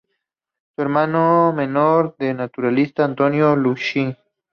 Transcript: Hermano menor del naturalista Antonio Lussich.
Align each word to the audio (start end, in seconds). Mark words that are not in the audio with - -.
Hermano 0.77 1.53
menor 1.53 2.15
del 2.17 2.37
naturalista 2.37 3.05
Antonio 3.05 3.55
Lussich. 3.55 4.17